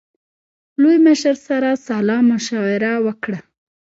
لوی 0.81 0.97
مشر 1.07 1.35
سره 1.47 1.69
سلا 1.87 2.17
مشوره 2.29 2.93
وکړه. 3.05 3.39